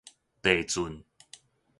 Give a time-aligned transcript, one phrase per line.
[0.41, 1.03] 地顫